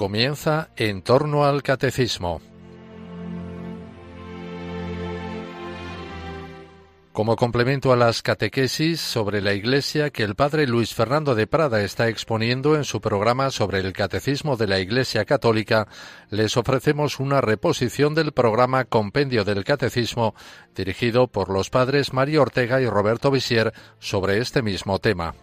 [0.00, 2.40] Comienza en torno al catecismo.
[7.12, 11.82] Como complemento a las catequesis sobre la Iglesia que el padre Luis Fernando de Prada
[11.82, 15.86] está exponiendo en su programa sobre el Catecismo de la Iglesia Católica,
[16.30, 20.34] les ofrecemos una reposición del programa Compendio del Catecismo
[20.74, 25.34] dirigido por los padres Mario Ortega y Roberto Visier sobre este mismo tema.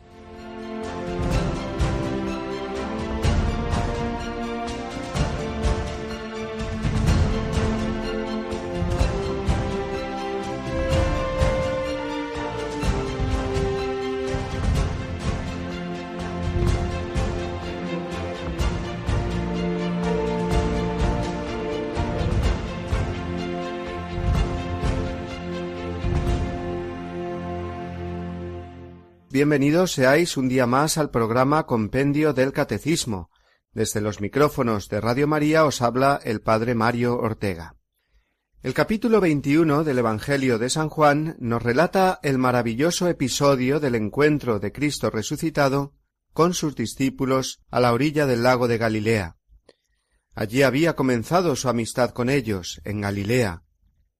[29.37, 33.29] Bienvenidos seáis un día más al programa Compendio del Catecismo.
[33.71, 37.75] Desde los micrófonos de Radio María os habla el Padre Mario Ortega.
[38.63, 44.57] El capítulo 21 del Evangelio de San Juan nos relata el maravilloso episodio del encuentro
[44.57, 45.93] de Cristo resucitado
[46.33, 49.37] con sus discípulos a la orilla del lago de Galilea.
[50.33, 53.61] Allí había comenzado su amistad con ellos, en Galilea.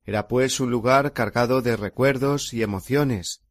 [0.04, 3.47] Era pues un lugar cargado de recuerdos y emociones,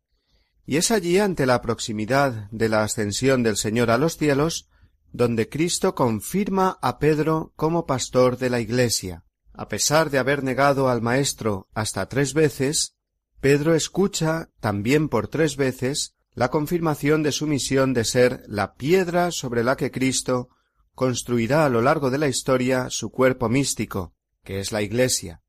[0.67, 4.69] y es allí ante la proximidad de la ascensión del Señor a los cielos
[5.12, 9.25] donde Cristo confirma a Pedro como pastor de la Iglesia.
[9.55, 12.97] A pesar de haber negado al Maestro hasta tres veces,
[13.41, 19.31] Pedro escucha también por tres veces la confirmación de su misión de ser la piedra
[19.31, 20.50] sobre la que Cristo
[20.94, 25.42] construirá a lo largo de la historia su cuerpo místico, que es la Iglesia.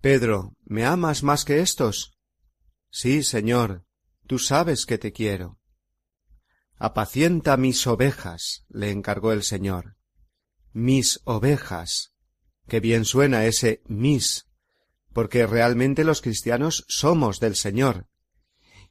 [0.00, 2.16] Pedro, ¿me amas más que estos?
[2.90, 3.84] Sí, Señor,
[4.30, 5.58] Tú sabes que te quiero.
[6.76, 9.96] Apacienta mis ovejas, le encargó el Señor.
[10.72, 12.12] Mis ovejas.
[12.68, 14.46] Qué bien suena ese mis,
[15.12, 18.06] porque realmente los cristianos somos del Señor.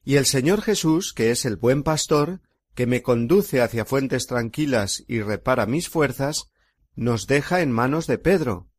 [0.03, 2.41] Y el Señor Jesús, que es el buen pastor,
[2.75, 6.51] que me conduce hacia fuentes tranquilas y repara mis fuerzas,
[6.95, 8.69] nos deja en manos de Pedro,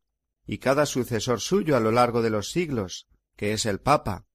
[0.47, 4.27] y cada sucesor suyo a lo largo de los siglos, que es el Papa.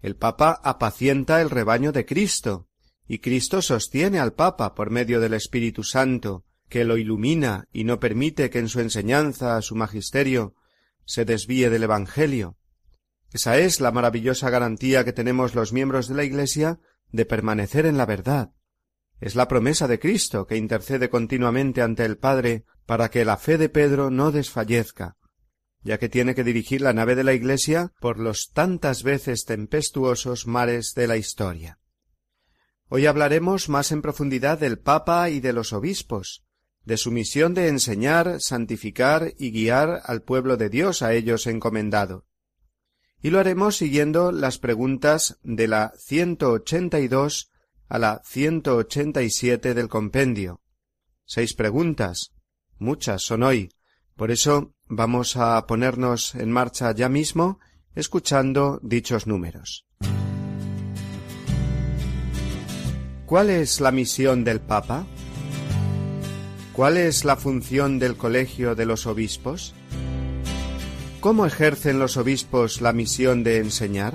[0.00, 2.68] El Papa apacienta el rebaño de Cristo,
[3.08, 7.98] y Cristo sostiene al Papa por medio del Espíritu Santo, que lo ilumina y no
[7.98, 10.54] permite que en su enseñanza, su magisterio,
[11.04, 12.56] se desvíe del Evangelio.
[13.32, 16.78] Esa es la maravillosa garantía que tenemos los miembros de la Iglesia
[17.10, 18.52] de permanecer en la verdad.
[19.20, 23.58] Es la promesa de Cristo que intercede continuamente ante el Padre para que la fe
[23.58, 25.16] de Pedro no desfallezca,
[25.88, 30.46] ya que tiene que dirigir la nave de la Iglesia por los tantas veces tempestuosos
[30.46, 31.78] mares de la historia.
[32.88, 36.44] Hoy hablaremos más en profundidad del Papa y de los obispos,
[36.84, 42.26] de su misión de enseñar, santificar y guiar al pueblo de Dios a ellos encomendado.
[43.22, 47.50] Y lo haremos siguiendo las preguntas de la 182
[47.88, 50.60] a la 187 del compendio.
[51.24, 52.34] Seis preguntas.
[52.76, 53.70] Muchas son hoy.
[54.18, 57.60] Por eso Vamos a ponernos en marcha ya mismo
[57.94, 59.84] escuchando dichos números.
[63.26, 65.04] ¿Cuál es la misión del Papa?
[66.72, 69.74] ¿Cuál es la función del Colegio de los Obispos?
[71.20, 74.14] ¿Cómo ejercen los obispos la misión de enseñar?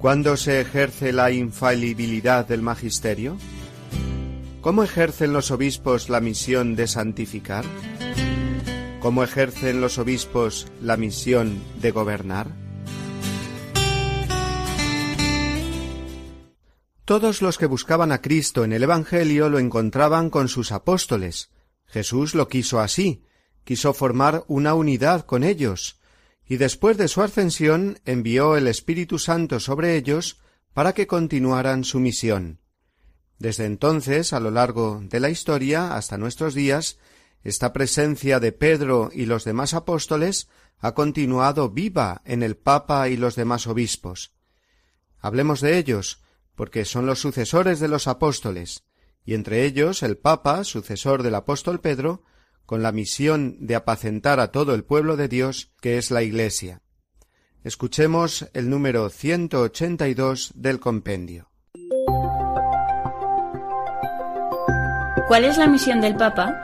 [0.00, 3.36] ¿Cuándo se ejerce la infalibilidad del magisterio?
[4.60, 7.64] ¿Cómo ejercen los obispos la misión de santificar?
[9.00, 12.48] ¿Cómo ejercen los obispos la misión de gobernar?
[17.04, 21.50] Todos los que buscaban a Cristo en el Evangelio lo encontraban con sus apóstoles.
[21.86, 23.22] Jesús lo quiso así,
[23.62, 26.00] quiso formar una unidad con ellos,
[26.44, 30.40] y después de su ascensión envió el Espíritu Santo sobre ellos
[30.74, 32.58] para que continuaran su misión.
[33.38, 36.98] Desde entonces, a lo largo de la historia, hasta nuestros días,
[37.44, 40.48] esta presencia de Pedro y los demás apóstoles
[40.78, 44.32] ha continuado viva en el Papa y los demás obispos.
[45.20, 46.22] Hablemos de ellos,
[46.54, 48.84] porque son los sucesores de los apóstoles,
[49.24, 52.24] y entre ellos el Papa, sucesor del apóstol Pedro,
[52.66, 56.82] con la misión de apacentar a todo el pueblo de Dios, que es la Iglesia.
[57.64, 61.47] Escuchemos el número 182 del compendio.
[65.28, 66.54] ¿Cuál es la misión del Papa?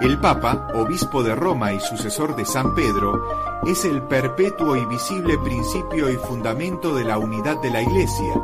[0.00, 3.20] El Papa, obispo de Roma y sucesor de San Pedro,
[3.66, 8.34] es el perpetuo y visible principio y fundamento de la unidad de la Iglesia.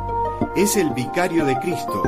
[0.57, 2.03] Es el vicario de Cristo,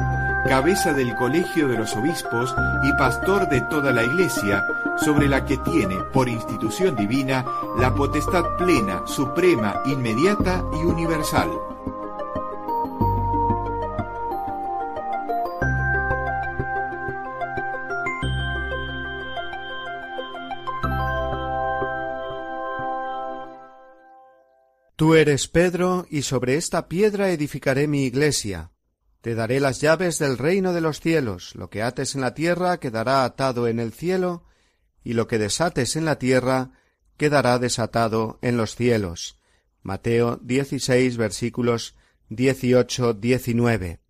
[0.49, 2.53] cabeza del colegio de los obispos
[2.83, 4.65] y pastor de toda la iglesia,
[4.97, 7.45] sobre la que tiene, por institución divina,
[7.77, 11.49] la potestad plena, suprema, inmediata y universal.
[25.01, 28.69] Tú eres Pedro, y sobre esta piedra edificaré mi iglesia.
[29.21, 31.55] Te daré las llaves del reino de los cielos.
[31.55, 34.43] Lo que ates en la tierra quedará atado en el cielo,
[35.03, 36.73] y lo que desates en la tierra
[37.17, 39.39] quedará desatado en los cielos.
[39.81, 41.95] Mateo 16 versículos
[42.29, 44.01] 18 19.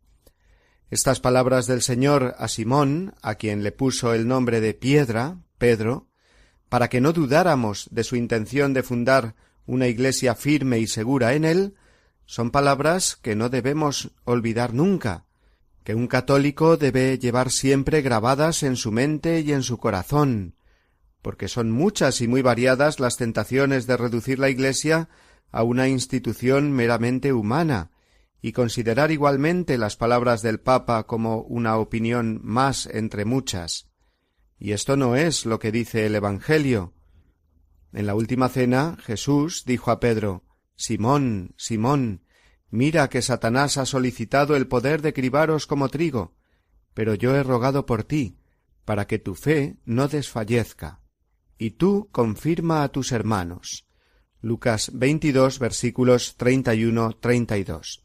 [0.89, 6.09] Estas palabras del Señor a Simón, a quien le puso el nombre de piedra, Pedro,
[6.67, 9.35] para que no dudáramos de su intención de fundar
[9.65, 11.75] una iglesia firme y segura en él,
[12.25, 15.25] son palabras que no debemos olvidar nunca,
[15.83, 20.55] que un católico debe llevar siempre grabadas en su mente y en su corazón,
[21.21, 25.09] porque son muchas y muy variadas las tentaciones de reducir la Iglesia
[25.51, 27.91] a una institución meramente humana,
[28.41, 33.87] y considerar igualmente las palabras del Papa como una opinión más entre muchas.
[34.57, 36.93] Y esto no es lo que dice el Evangelio,
[37.93, 40.43] en la última cena Jesús dijo a Pedro
[40.75, 42.23] Simón, Simón,
[42.69, 46.33] mira que Satanás ha solicitado el poder de cribaros como trigo,
[46.93, 48.39] pero yo he rogado por ti,
[48.85, 51.01] para que tu fe no desfallezca.
[51.57, 53.87] Y tú confirma a tus hermanos.
[54.41, 58.03] Lucas 22 versículos 31 32.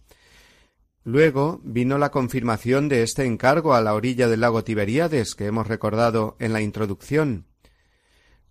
[1.02, 5.66] Luego vino la confirmación de este encargo a la orilla del lago Tiberíades que hemos
[5.66, 7.46] recordado en la introducción.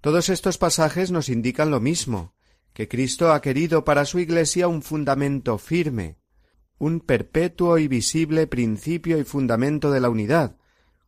[0.06, 2.36] Todos estos pasajes nos indican lo mismo,
[2.74, 6.20] que Cristo ha querido para su Iglesia un fundamento firme,
[6.78, 10.58] un perpetuo y visible principio y fundamento de la unidad,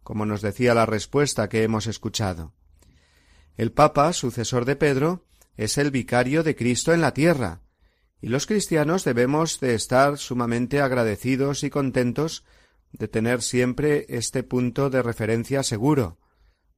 [0.01, 2.55] como nos decía la respuesta que hemos escuchado.
[3.55, 5.27] El Papa, sucesor de Pedro,
[5.57, 7.61] es el vicario de Cristo en la tierra,
[8.19, 12.45] y los cristianos debemos de estar sumamente agradecidos y contentos
[12.93, 16.17] de tener siempre este punto de referencia seguro,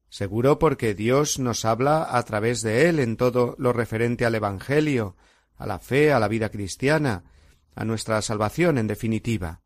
[0.10, 5.16] Seguro porque Dios nos habla a través de él en todo lo referente al Evangelio,
[5.56, 7.26] a la fe, a la vida cristiana,
[7.76, 9.62] a nuestra salvación en definitiva.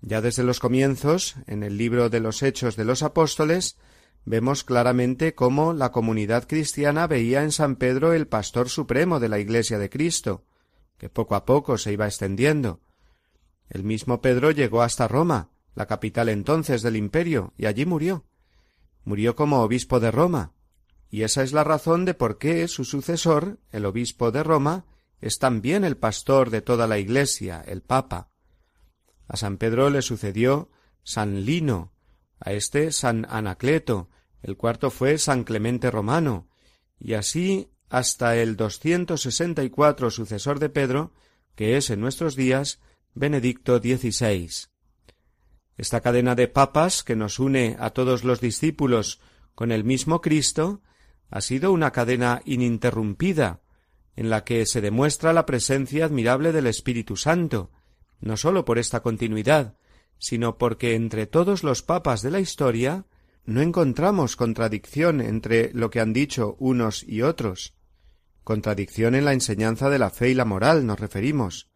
[0.00, 3.76] Ya desde los comienzos, en el libro de los Hechos de los Apóstoles,
[4.24, 9.38] vemos claramente cómo la comunidad cristiana veía en San Pedro el pastor supremo de la
[9.38, 10.44] Iglesia de Cristo,
[10.98, 12.80] que poco a poco se iba extendiendo.
[13.68, 18.24] El mismo Pedro llegó hasta Roma, la capital entonces del imperio, y allí murió
[19.04, 20.52] murió como obispo de Roma,
[21.10, 24.86] y esa es la razón de por qué su sucesor, el obispo de Roma,
[25.20, 28.30] es también el pastor de toda la Iglesia, el Papa.
[29.28, 30.70] A San Pedro le sucedió
[31.04, 31.92] San Lino,
[32.40, 34.08] a este San Anacleto,
[34.42, 36.48] el cuarto fue San Clemente Romano,
[36.98, 41.12] y así hasta el doscientos sesenta y cuatro sucesor de Pedro,
[41.54, 42.80] que es en nuestros días
[43.14, 44.71] Benedicto XVI.
[45.76, 49.20] Esta cadena de papas que nos une a todos los discípulos
[49.54, 50.82] con el mismo Cristo
[51.30, 53.60] ha sido una cadena ininterrumpida,
[54.16, 57.70] en la que se demuestra la presencia admirable del Espíritu Santo,
[58.20, 59.76] no sólo por esta continuidad,
[60.18, 63.06] sino porque entre todos los papas de la historia
[63.44, 67.74] no encontramos contradicción entre lo que han dicho unos y otros.
[68.44, 71.68] Contradicción en la enseñanza de la fe y la moral nos referimos,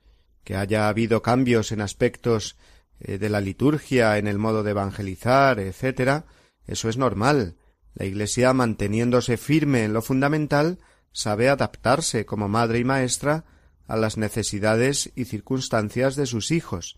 [0.44, 2.56] que haya habido cambios en aspectos
[3.00, 6.24] eh, de la liturgia, en el modo de evangelizar, etc.,
[6.66, 7.56] eso es normal.
[7.94, 10.78] La Iglesia, manteniéndose firme en lo fundamental,
[11.12, 13.44] sabe adaptarse como madre y maestra
[13.86, 16.96] a las necesidades y circunstancias de sus hijos.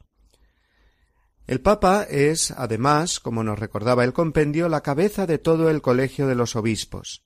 [1.46, 6.26] El Papa es, además, como nos recordaba el compendio, la cabeza de todo el colegio
[6.26, 7.24] de los obispos.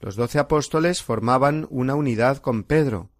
[0.00, 3.10] Los doce apóstoles formaban una unidad con Pedro,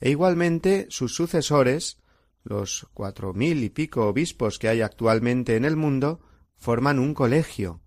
[0.00, 1.99] e igualmente sus sucesores,
[2.42, 6.20] los cuatro mil y pico obispos que hay actualmente en el mundo
[6.56, 7.80] forman un colegio,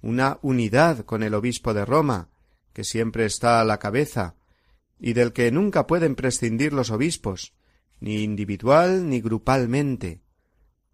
[0.00, 2.30] una unidad con el obispo de Roma,
[2.72, 4.36] que siempre está a la cabeza,
[4.98, 7.54] y del que nunca pueden prescindir los obispos,
[8.00, 10.22] ni individual ni grupalmente.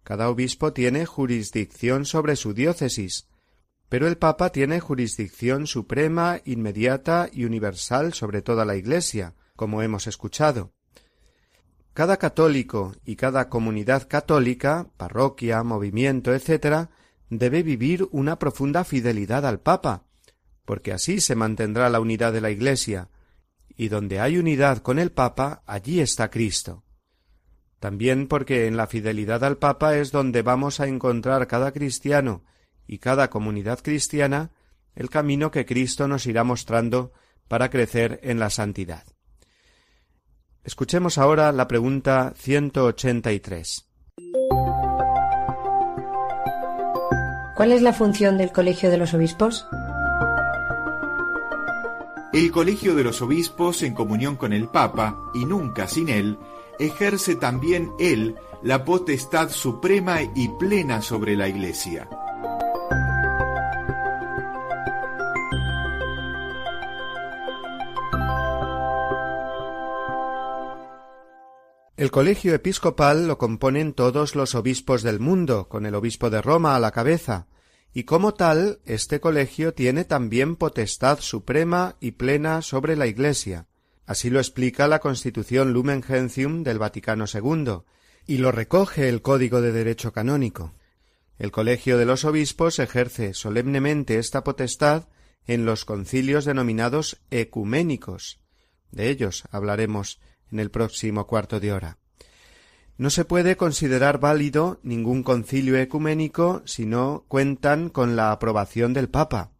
[0.03, 3.27] Cada obispo tiene jurisdicción sobre su diócesis,
[3.89, 10.07] pero el Papa tiene jurisdicción suprema, inmediata y universal sobre toda la Iglesia, como hemos
[10.07, 10.73] escuchado.
[11.93, 16.87] Cada católico y cada comunidad católica, parroquia, movimiento, etc.,
[17.29, 20.05] debe vivir una profunda fidelidad al Papa,
[20.63, 23.09] porque así se mantendrá la unidad de la Iglesia,
[23.75, 26.83] y donde hay unidad con el Papa, allí está Cristo.
[27.79, 32.43] también porque en la fidelidad al Papa es donde vamos a encontrar cada cristiano
[32.85, 34.51] y cada comunidad cristiana
[34.93, 37.11] el camino que Cristo nos irá mostrando
[37.47, 39.03] para crecer en la santidad.
[40.63, 43.87] Escuchemos ahora la pregunta 183.
[47.55, 49.65] ¿Cuál es la función del Colegio de los Obispos?
[52.31, 56.37] El Colegio de los Obispos, en comunión con el Papa, y nunca sin él,
[56.77, 62.07] ejerce también él la potestad suprema y plena sobre la Iglesia.
[72.01, 76.75] El colegio episcopal lo componen todos los obispos del mundo, con el obispo de Roma
[76.75, 77.45] a la cabeza,
[77.93, 83.67] y como tal, este colegio tiene también potestad suprema y plena sobre la Iglesia.
[84.07, 87.83] Así lo explica la Constitución Lumen Gentium del Vaticano II,
[88.25, 90.73] y lo recoge el Código de Derecho Canónico.
[91.37, 95.07] El Colegio de los Obispos ejerce solemnemente esta potestad
[95.45, 98.39] en los concilios denominados ecuménicos.
[98.89, 100.19] De ellos hablaremos
[100.51, 101.97] en el próximo cuarto de hora.
[102.97, 109.09] No se puede considerar válido ningún concilio ecuménico si no cuentan con la aprobación del
[109.09, 109.51] Papa.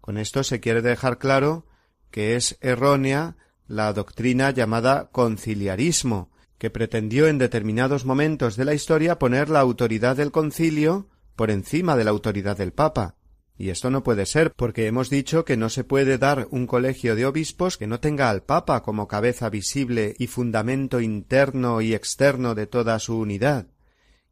[0.00, 1.66] Con esto se quiere dejar claro
[2.10, 3.36] que es errónea
[3.66, 10.16] la doctrina llamada conciliarismo, que pretendió en determinados momentos de la historia poner la autoridad
[10.16, 13.16] del concilio por encima de la autoridad del Papa,
[13.56, 17.14] y esto no puede ser, porque hemos dicho que no se puede dar un colegio
[17.14, 22.54] de obispos que no tenga al Papa como cabeza visible y fundamento interno y externo
[22.54, 23.68] de toda su unidad,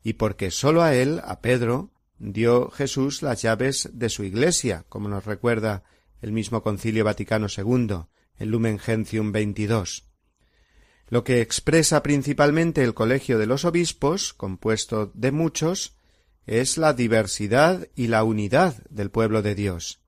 [0.02, 5.08] y porque sólo a él, a Pedro, dio Jesús las llaves de su Iglesia, como
[5.08, 5.84] nos recuerda
[6.20, 8.04] el mismo Concilio Vaticano II,
[8.36, 10.06] el Lumen Gentium 22.
[11.08, 15.96] Lo que expresa principalmente el Colegio de los Obispos, compuesto de muchos,
[16.46, 20.00] es la diversidad y la unidad del pueblo de Dios.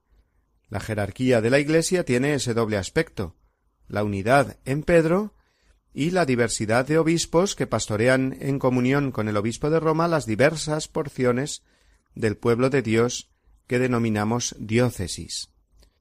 [0.69, 3.37] La jerarquía de la Iglesia tiene ese doble aspecto,
[3.89, 5.35] la unidad en Pedro
[5.93, 10.25] y la diversidad de obispos que pastorean en comunión con el obispo de Roma las
[10.27, 11.63] diversas porciones
[12.15, 13.31] del pueblo de Dios
[13.67, 15.51] que denominamos diócesis.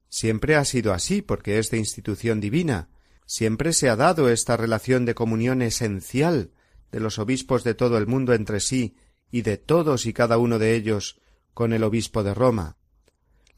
[0.08, 2.88] Siempre ha sido así porque es de institución divina,
[3.26, 6.52] siempre se ha dado esta relación de comunión esencial
[6.90, 8.96] de los obispos de todo el mundo entre sí
[9.32, 11.18] y de todos y cada uno de ellos
[11.54, 12.76] con el obispo de Roma.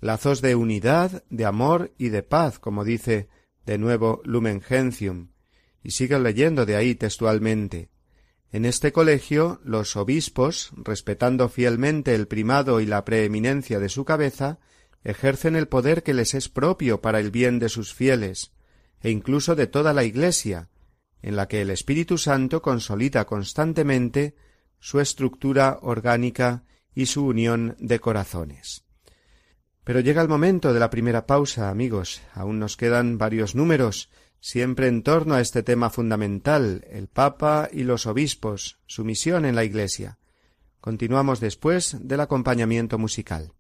[0.00, 3.28] Lazos de unidad, de amor y de paz, como dice
[3.66, 5.28] de nuevo Lumen Gentium,
[5.83, 7.90] y sigue leyendo de ahí textualmente.
[8.52, 14.61] En este colegio los obispos, respetando fielmente el primado y la preeminencia de su cabeza,
[15.02, 18.52] ejercen el poder que les es propio para el bien de sus fieles,
[19.00, 20.71] e incluso de toda la Iglesia,
[21.21, 24.37] en la que el Espíritu Santo consolida constantemente
[24.85, 26.62] su estructura orgánica
[26.95, 28.85] y su unión de corazones.
[29.83, 32.21] Pero llega el momento de la primera pausa, amigos.
[32.35, 34.11] Aún nos quedan varios números,
[34.41, 39.55] siempre en torno a este tema fundamental, el Papa y los obispos, su misión en
[39.55, 40.19] la Iglesia.
[40.83, 43.55] Continuamos después del acompañamiento musical.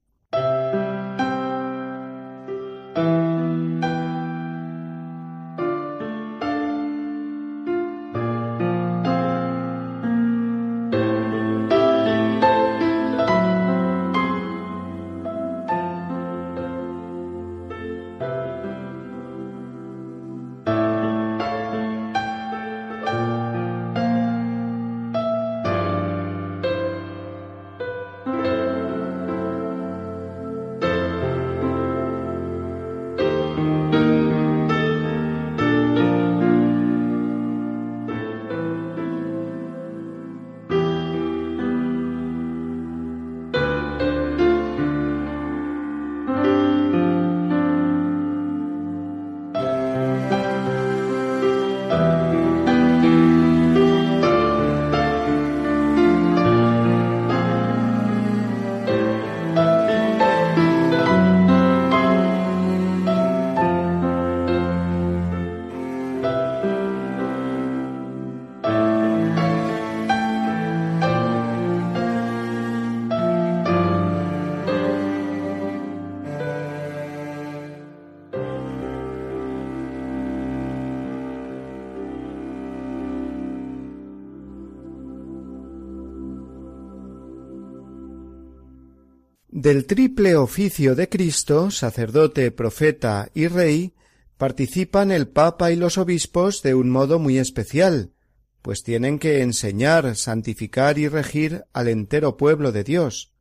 [89.64, 93.94] Del triple oficio de Cristo, sacerdote, profeta y rey,
[94.36, 98.12] participan el Papa y los obispos de un modo muy especial,
[98.60, 103.32] pues tienen que enseñar, santificar y regir al entero pueblo de Dios.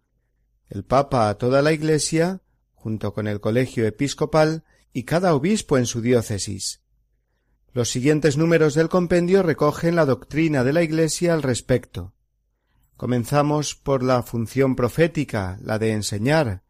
[0.70, 2.42] El Papa a toda la Iglesia,
[2.74, 4.64] junto con el colegio episcopal
[4.94, 6.80] y cada obispo en su diócesis.
[7.74, 12.14] Los siguientes números del compendio recogen la doctrina de la Iglesia al respecto.
[13.04, 16.64] Comenzamos por la función profética, la de enseñar,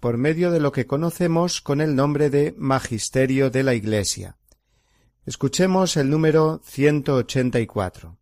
[0.00, 4.38] por medio de lo que conocemos con el nombre de Magisterio de la Iglesia.
[5.26, 8.16] Escuchemos el número 184.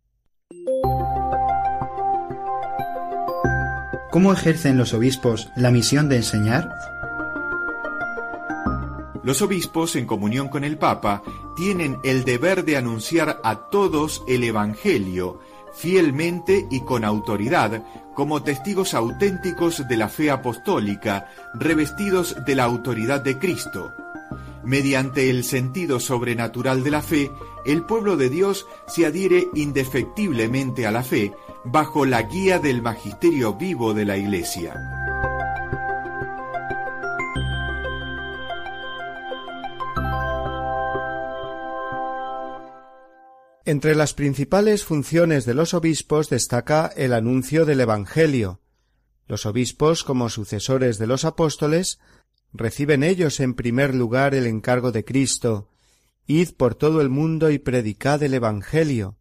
[4.11, 6.69] ¿Cómo ejercen los obispos la misión de enseñar?
[9.23, 11.23] Los obispos, en comunión con el Papa,
[11.55, 15.39] tienen el deber de anunciar a todos el Evangelio,
[15.75, 23.21] fielmente y con autoridad, como testigos auténticos de la fe apostólica, revestidos de la autoridad
[23.21, 23.91] de Cristo.
[24.63, 27.29] Mediante el sentido sobrenatural de la fe,
[27.65, 31.33] el pueblo de Dios se adhiere indefectiblemente a la fe
[31.65, 34.94] bajo la guía del magisterio vivo de la Iglesia.
[43.67, 48.61] Entre las principales funciones de los obispos destaca el anuncio del Evangelio.
[49.27, 51.99] Los obispos, como sucesores de los apóstoles,
[52.53, 55.69] reciben ellos en primer lugar el encargo de Cristo
[56.27, 59.17] Id por todo el mundo y predicad el Evangelio,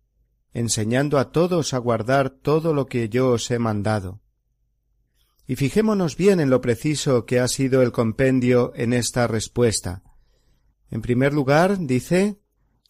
[0.52, 4.20] enseñando a todos a guardar todo lo que yo os he mandado.
[5.46, 10.02] Y fijémonos bien en lo preciso que ha sido el compendio en esta respuesta.
[10.90, 12.38] En primer lugar, dice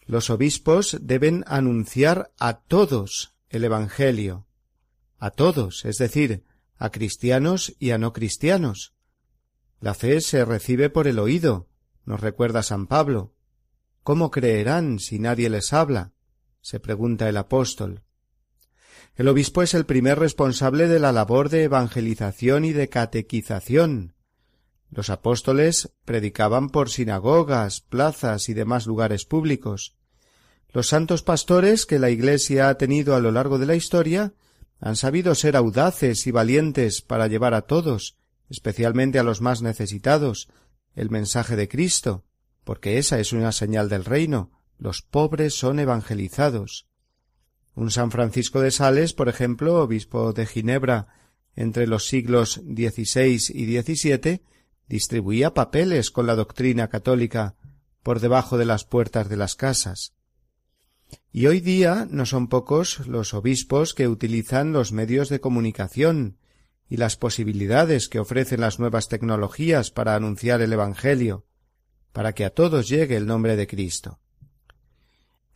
[0.06, 4.46] los obispos deben anunciar a todos el Evangelio,
[5.18, 6.44] a todos, es decir,
[6.76, 8.94] a cristianos y a no cristianos.
[9.80, 11.68] La fe se recibe por el oído,
[12.04, 13.34] nos recuerda San Pablo.
[14.02, 16.12] ¿Cómo creerán si nadie les habla?
[16.60, 18.02] se pregunta el apóstol.
[19.16, 24.14] El obispo es el primer responsable de la labor de evangelización y de catequización.
[24.94, 29.96] Los apóstoles predicaban por sinagogas, plazas y demás lugares públicos.
[30.72, 34.34] Los santos pastores que la Iglesia ha tenido a lo largo de la historia
[34.78, 38.16] han sabido ser audaces y valientes para llevar a todos,
[38.48, 40.48] especialmente a los más necesitados,
[40.94, 42.24] el mensaje de Cristo,
[42.62, 46.86] porque esa es una señal del reino, los pobres son evangelizados.
[47.74, 51.08] Un San Francisco de Sales, por ejemplo, obispo de Ginebra
[51.56, 54.42] entre los siglos XVI y XVII,
[54.88, 57.56] distribuía papeles con la doctrina católica
[58.02, 60.14] por debajo de las puertas de las casas.
[61.32, 66.38] Y hoy día no son pocos los obispos que utilizan los medios de comunicación
[66.88, 71.46] y las posibilidades que ofrecen las nuevas tecnologías para anunciar el Evangelio,
[72.12, 74.20] para que a todos llegue el nombre de Cristo.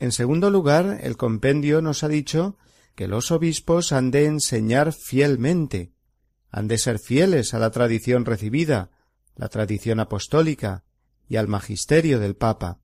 [0.01, 2.57] En segundo lugar, el compendio nos ha dicho
[2.95, 5.93] que los obispos han de enseñar fielmente,
[6.51, 8.91] han de ser fieles a la tradición recibida,
[9.39, 10.85] la tradición apostólica
[11.29, 12.81] y al magisterio del Papa.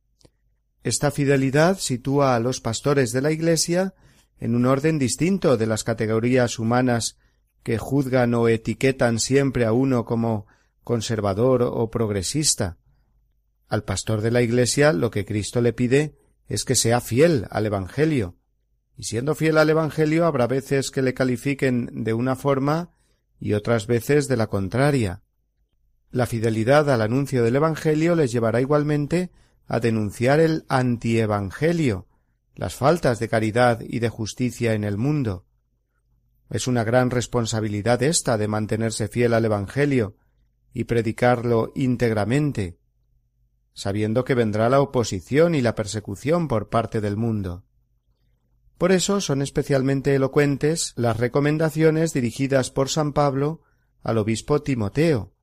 [0.82, 3.94] Esta fidelidad sitúa a los pastores de la Iglesia
[4.38, 7.18] en un orden distinto de las categorías humanas
[7.62, 10.46] que juzgan o etiquetan siempre a uno como
[10.84, 12.78] conservador o progresista.
[13.68, 17.66] Al pastor de la Iglesia lo que Cristo le pide es que sea fiel al
[17.66, 18.36] Evangelio,
[18.96, 22.92] y siendo fiel al Evangelio habrá veces que le califiquen de una forma
[23.40, 25.22] y otras veces de la contraria.
[26.14, 29.32] La fidelidad al anuncio del Evangelio les llevará igualmente
[29.66, 32.06] a denunciar el antievangelio,
[32.54, 35.44] las faltas de caridad y de justicia en el mundo.
[36.50, 40.16] Es una gran responsabilidad esta de mantenerse fiel al Evangelio
[40.72, 42.78] y predicarlo íntegramente,
[43.72, 47.64] sabiendo que vendrá la oposición y la persecución por parte del mundo.
[48.78, 53.62] Por eso son especialmente elocuentes las recomendaciones dirigidas por San Pablo
[54.04, 55.33] al obispo Timoteo,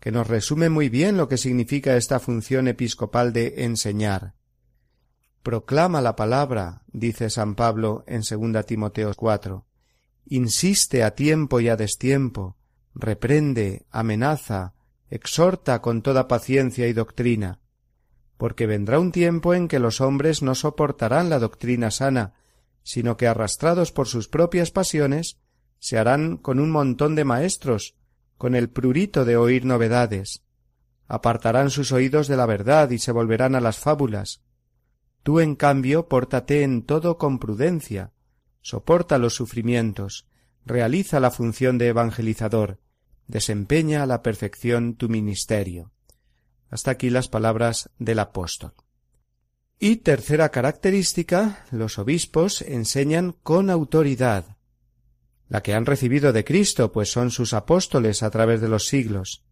[0.00, 4.34] que nos resume muy bien lo que significa esta función episcopal de enseñar.
[5.42, 9.66] Proclama la palabra, dice San Pablo en 2 Timoteo 4.
[10.26, 12.56] Insiste a tiempo y a destiempo,
[12.94, 14.74] reprende, amenaza,
[15.08, 17.60] exhorta con toda paciencia y doctrina,
[18.36, 22.34] porque vendrá un tiempo en que los hombres no soportarán la doctrina sana,
[22.82, 25.38] sino que arrastrados por sus propias pasiones,
[25.78, 27.96] se harán con un montón de maestros,
[28.40, 30.44] con el prurito de oír novedades.
[31.08, 34.40] Apartarán sus oídos de la verdad y se volverán a las fábulas.
[35.22, 38.12] Tú, en cambio, pórtate en todo con prudencia,
[38.62, 40.26] soporta los sufrimientos,
[40.64, 42.78] realiza la función de evangelizador,
[43.26, 45.92] desempeña a la perfección tu ministerio.
[46.70, 48.72] Hasta aquí las palabras del apóstol.
[49.78, 54.56] Y tercera característica, los obispos enseñan con autoridad,
[55.50, 59.44] la que han recibido de Cristo, pues son sus apóstoles a través de los siglos.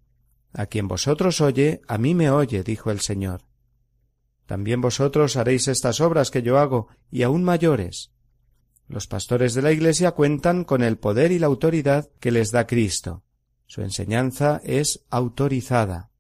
[0.52, 3.42] A quien vosotros oye, a mí me oye, dijo el Señor.
[4.46, 8.12] También vosotros haréis estas obras que yo hago, y aún mayores.
[8.86, 12.68] Los pastores de la Iglesia cuentan con el poder y la autoridad que les da
[12.68, 13.24] Cristo.
[13.66, 16.10] Su enseñanza es autorizada.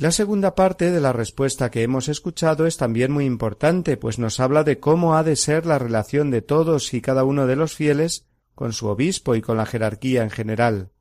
[0.00, 4.38] La segunda parte de la respuesta que hemos escuchado es también muy importante, pues nos
[4.38, 7.74] habla de cómo ha de ser la relación de todos y cada uno de los
[7.74, 10.92] fieles con su obispo y con la jerarquía en general,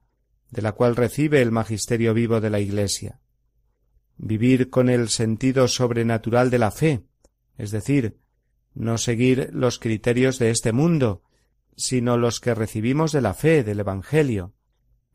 [0.49, 3.19] de la cual recibe el magisterio vivo de la Iglesia.
[4.17, 7.03] Vivir con el sentido sobrenatural de la fe,
[7.55, 8.17] es decir,
[8.73, 11.21] no seguir los criterios de este mundo,
[11.75, 14.55] sino los que recibimos de la fe, del Evangelio.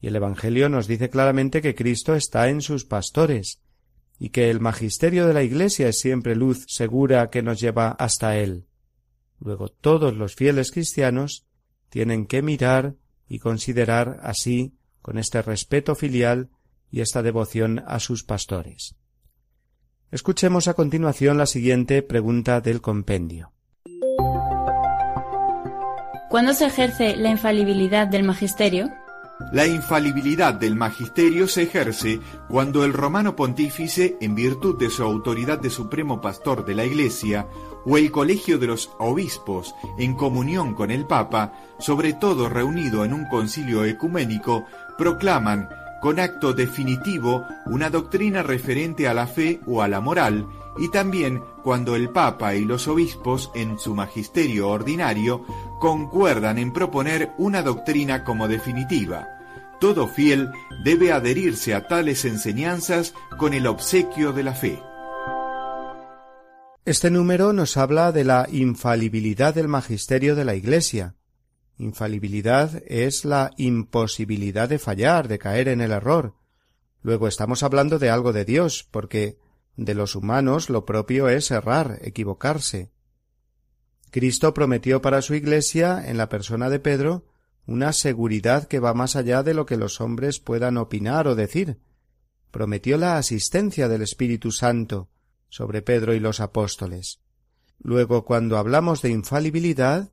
[0.01, 3.59] Y el Evangelio nos dice claramente que Cristo está en sus pastores,
[4.22, 8.37] y que el magisterio de la Iglesia es siempre luz segura que nos lleva hasta
[8.37, 8.68] Él.
[9.40, 11.44] Luego todos los fieles cristianos
[11.88, 12.94] tienen que mirar
[13.26, 16.50] y considerar así, con este respeto filial
[16.88, 18.94] y esta devoción a sus pastores.
[20.12, 23.52] Escuchemos a continuación la siguiente pregunta del compendio.
[26.30, 28.88] ¿Cuándo se ejerce la infalibilidad del magisterio?
[29.52, 35.58] La infalibilidad del magisterio se ejerce cuando el romano pontífice, en virtud de su autoridad
[35.58, 37.46] de supremo pastor de la Iglesia,
[37.84, 43.12] o el colegio de los obispos, en comunión con el Papa, sobre todo reunido en
[43.12, 44.64] un concilio ecuménico,
[44.96, 45.68] proclaman
[46.00, 51.42] con acto definitivo una doctrina referente a la fe o a la moral, y también
[51.62, 55.44] cuando el Papa y los obispos, en su magisterio ordinario,
[55.78, 59.41] concuerdan en proponer una doctrina como definitiva.
[59.83, 60.49] Todo fiel
[60.85, 64.81] debe adherirse a tales enseñanzas con el obsequio de la fe.
[66.85, 71.16] Este número nos habla de la infalibilidad del magisterio de la Iglesia.
[71.79, 76.37] Infalibilidad es la imposibilidad de fallar, de caer en el error.
[77.03, 79.37] Luego estamos hablando de algo de Dios, porque
[79.77, 82.92] de los humanos lo propio es errar, equivocarse.
[84.12, 87.32] Cristo prometió para su Iglesia, en la persona de Pedro,
[87.66, 91.79] una seguridad que va más allá de lo que los hombres puedan opinar o decir.
[92.51, 95.09] Prometió la asistencia del Espíritu Santo
[95.48, 97.20] sobre Pedro y los apóstoles.
[97.79, 100.12] Luego, cuando hablamos de infalibilidad,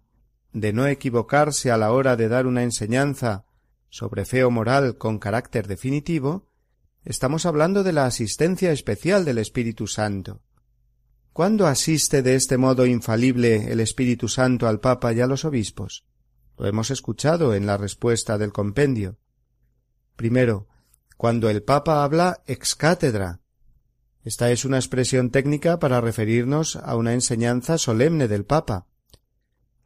[0.54, 3.46] de no equivocarse a la hora de dar una enseñanza
[3.90, 6.50] sobre fe o moral con carácter definitivo,
[7.06, 10.42] Estamos hablando de la asistencia especial del Espíritu Santo.
[11.32, 16.06] ¿Cuándo asiste de este modo infalible el Espíritu Santo al Papa y a los obispos?
[16.60, 19.18] Lo hemos escuchado en la respuesta del compendio.
[20.18, 20.68] Primero,
[21.16, 23.40] cuando el Papa habla ex cátedra.
[24.26, 28.88] Esta es una expresión técnica para referirnos a una enseñanza solemne del Papa.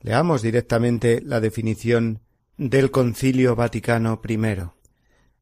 [0.02, 2.22] Leamos directamente la definición
[2.58, 4.40] del Concilio Vaticano I.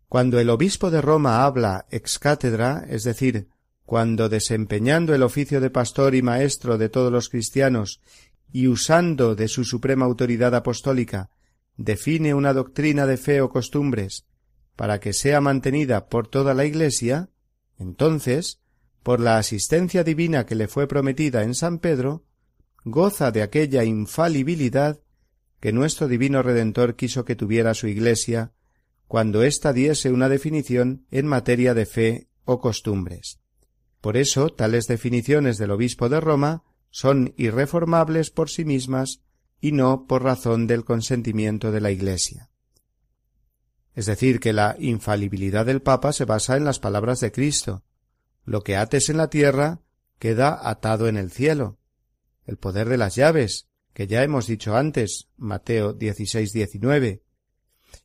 [0.10, 3.48] Cuando el obispo de Roma habla ex cátedra, es decir,
[3.86, 8.02] cuando desempeñando el oficio de pastor y maestro de todos los cristianos
[8.52, 11.30] y usando de su suprema autoridad apostólica,
[11.78, 14.26] define una doctrina de fe o costumbres
[14.76, 17.30] para que sea mantenida por toda la Iglesia,
[17.78, 18.60] entonces,
[19.04, 22.24] por la asistencia divina que le fue prometida en San Pedro,
[22.84, 25.00] goza de aquella infalibilidad
[25.60, 28.54] que nuestro divino Redentor quiso que tuviera su Iglesia
[29.08, 33.40] cuando ésta diese una definición en materia de fe o costumbres.
[34.00, 39.22] Por eso tales definiciones del obispo de Roma son irreformables por sí mismas
[39.60, 42.50] y no por razón del consentimiento de la Iglesia.
[43.94, 47.84] Es decir, que la infalibilidad del Papa se basa en las palabras de Cristo.
[48.46, 49.82] Lo que ates en la tierra
[50.20, 51.78] queda atado en el cielo.
[52.46, 57.24] El poder de las llaves, que ya hemos dicho antes, Mateo 16, 19,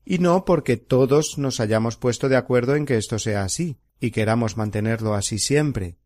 [0.05, 4.11] y no porque todos nos hayamos puesto de acuerdo en que esto sea así, y
[4.11, 5.97] queramos mantenerlo así siempre.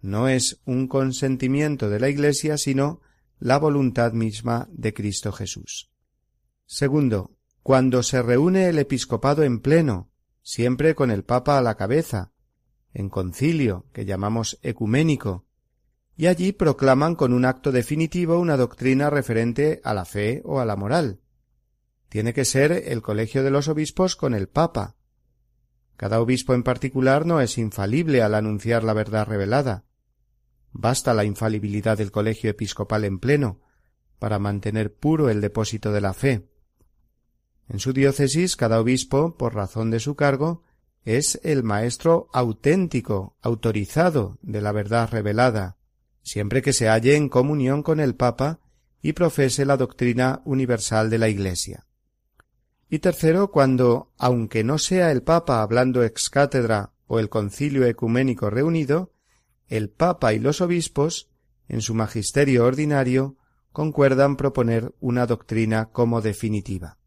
[0.00, 3.00] No es un consentimiento de la Iglesia, sino
[3.38, 5.90] la voluntad misma de Cristo Jesús.
[6.64, 10.10] Segundo, cuando se reúne el episcopado en pleno,
[10.42, 12.32] siempre con el Papa a la cabeza,
[12.94, 15.46] en concilio, que llamamos ecuménico,
[16.16, 20.64] y allí proclaman con un acto definitivo una doctrina referente a la fe o a
[20.64, 21.20] la moral
[22.08, 24.95] tiene que ser el colegio de los obispos con el Papa.
[25.96, 29.84] Cada obispo en particular no es infalible al anunciar la verdad revelada.
[30.72, 33.60] Basta la infalibilidad del colegio episcopal en pleno
[34.18, 36.48] para mantener puro el depósito de la fe.
[37.68, 40.62] En su diócesis cada obispo, por razón de su cargo,
[41.04, 45.76] es el maestro auténtico, autorizado de la verdad revelada,
[46.22, 48.60] siempre que se halle en comunión con el Papa
[49.00, 51.85] y profese la doctrina universal de la Iglesia.
[52.88, 58.48] Y tercero, cuando, aunque no sea el Papa hablando ex cátedra o el concilio ecuménico
[58.50, 59.12] reunido,
[59.68, 61.28] el Papa y los obispos,
[61.68, 63.36] en su magisterio ordinario,
[63.72, 66.98] concuerdan proponer una doctrina como definitiva.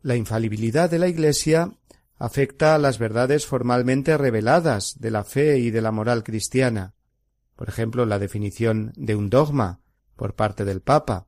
[0.00, 1.72] La infalibilidad de la Iglesia
[2.18, 6.94] afecta a las verdades formalmente reveladas de la fe y de la moral cristiana,
[7.54, 9.80] por ejemplo, la definición de un dogma
[10.14, 11.26] por parte del Papa,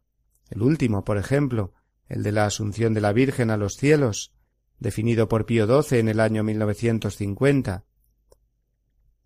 [0.51, 1.73] el último, por ejemplo,
[2.09, 4.33] el de la Asunción de la Virgen a los cielos,
[4.79, 7.85] definido por Pío XII en el año 1950.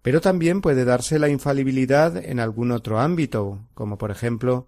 [0.02, 4.66] Pero también puede darse la infalibilidad en algún otro ámbito, como por ejemplo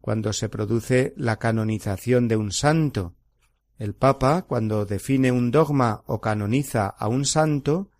[0.00, 3.14] cuando se produce la canonización de un santo.
[3.78, 7.90] El Papa, cuando define un dogma o canoniza a un santo,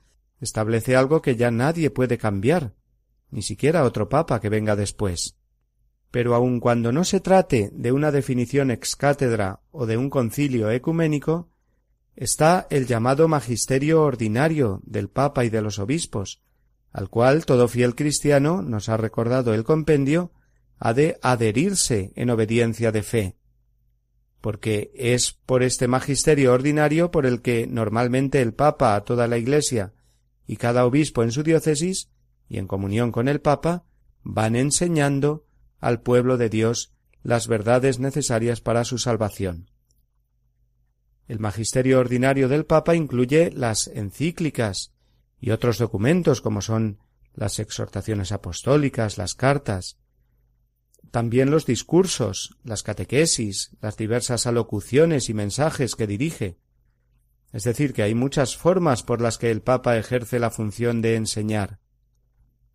[0.41, 2.75] establece algo que ya nadie puede cambiar,
[3.31, 5.37] ni siquiera otro Papa que venga después
[6.13, 10.71] pero aun cuando no se trate de una definición ex cátedra o de un concilio
[10.71, 11.49] ecuménico,
[12.15, 16.43] está el llamado magisterio ordinario del Papa y de los obispos,
[16.93, 20.33] al cual todo fiel cristiano, nos ha recordado el compendio,
[20.79, 23.37] ha de adherirse en obediencia de fe,
[24.43, 29.39] porque es por este magisterio ordinario por el que normalmente el Papa a toda la
[29.39, 29.95] Iglesia
[30.47, 32.11] y cada obispo en su diócesis,
[32.51, 33.87] y en comunión con el Papa,
[34.23, 35.47] van enseñando
[35.83, 39.69] al pueblo de Dios las verdades necesarias para su salvación.
[41.29, 44.93] El magisterio ordinario del Papa incluye las encíclicas
[45.41, 46.99] y otros documentos como son
[47.35, 49.99] las exhortaciones apostólicas, las cartas,
[51.11, 56.59] también los discursos, las catequesis, las diversas alocuciones y mensajes que dirige.
[57.53, 61.17] Es decir, que hay muchas formas por las que el Papa ejerce la función de
[61.17, 61.81] enseñar,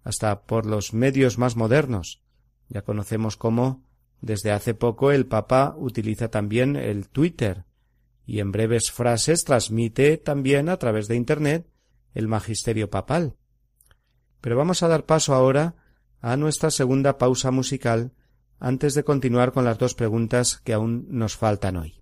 [0.03, 2.21] hasta por los medios más modernos,
[2.69, 3.83] ya conocemos cómo
[4.21, 7.65] desde hace poco el Papa utiliza también el Twitter
[8.25, 11.67] y en breves frases transmite también a través de Internet
[12.13, 13.35] el magisterio papal.
[14.41, 15.75] Pero vamos a dar paso ahora
[16.19, 18.11] a nuestra segunda pausa musical
[18.59, 22.01] antes de continuar con las dos preguntas que aún nos faltan hoy.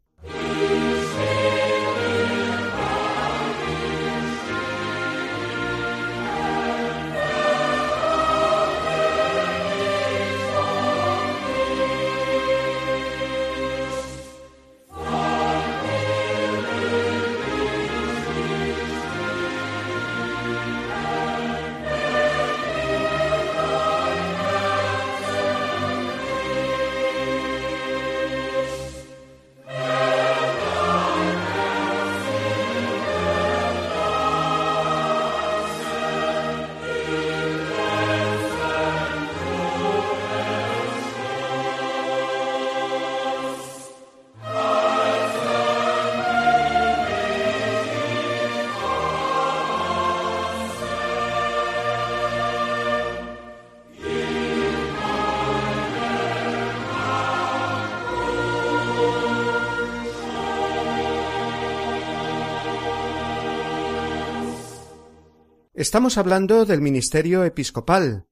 [65.85, 68.25] Estamos hablando del ministerio episcopal,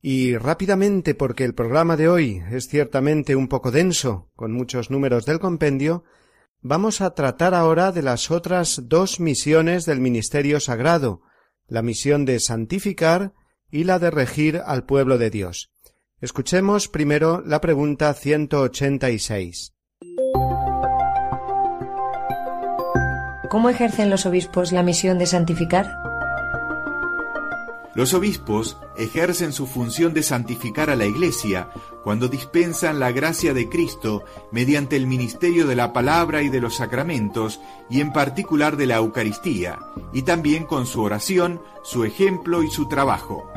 [0.00, 5.26] y rápidamente porque el programa de hoy es ciertamente un poco denso, con muchos números
[5.26, 6.04] del compendio,
[6.60, 11.22] vamos a tratar ahora de las otras dos misiones del ministerio sagrado,
[11.66, 13.34] la misión de santificar
[13.72, 15.72] y la de regir al pueblo de Dios.
[16.20, 19.74] Escuchemos primero la pregunta 186.
[23.50, 26.09] ¿Cómo ejercen los obispos la misión de santificar?
[27.94, 31.70] Los obispos ejercen su función de santificar a la Iglesia
[32.04, 36.76] cuando dispensan la gracia de Cristo mediante el ministerio de la palabra y de los
[36.76, 39.78] sacramentos, y en particular de la Eucaristía,
[40.12, 43.50] y también con su oración, su ejemplo y su trabajo.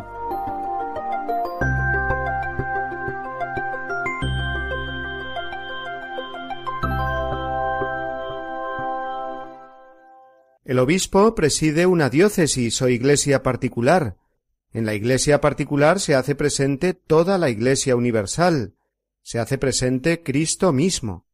[10.65, 14.15] El obispo preside una diócesis o iglesia particular,
[14.73, 18.75] en la Iglesia particular se hace presente toda la Iglesia universal,
[19.21, 21.27] se hace presente Cristo mismo.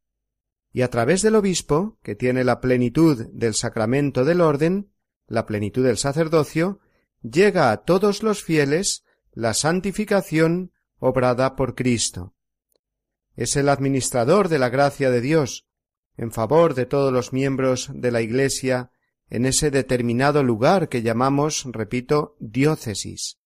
[0.72, 4.92] Y a través del obispo, que tiene la plenitud del sacramento del orden,
[5.26, 6.80] la plenitud del sacerdocio,
[7.22, 12.34] llega a todos los fieles la santificación obrada por Cristo.
[13.34, 15.66] Es el administrador de la gracia de Dios,
[16.16, 18.90] en favor de todos los miembros de la Iglesia
[19.30, 23.38] en ese determinado lugar que llamamos, repito, diócesis.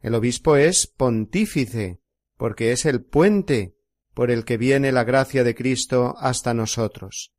[0.00, 2.00] El obispo es pontífice,
[2.36, 3.74] porque es el puente
[4.14, 7.32] por el que viene la gracia de Cristo hasta nosotros.